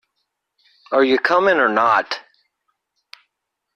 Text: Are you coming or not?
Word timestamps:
Are 0.91 1.03
you 1.03 1.19
coming 1.19 1.57
or 1.57 1.69
not? 1.69 2.21